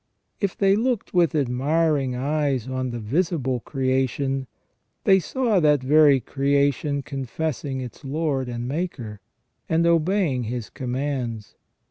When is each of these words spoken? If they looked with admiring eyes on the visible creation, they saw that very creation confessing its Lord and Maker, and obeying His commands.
If 0.39 0.57
they 0.57 0.75
looked 0.75 1.13
with 1.13 1.35
admiring 1.35 2.15
eyes 2.15 2.67
on 2.67 2.89
the 2.89 2.97
visible 2.97 3.59
creation, 3.59 4.47
they 5.03 5.19
saw 5.19 5.59
that 5.59 5.83
very 5.83 6.19
creation 6.19 7.03
confessing 7.03 7.81
its 7.81 8.03
Lord 8.03 8.49
and 8.49 8.67
Maker, 8.67 9.21
and 9.69 9.85
obeying 9.85 10.45
His 10.45 10.71
commands. 10.71 11.53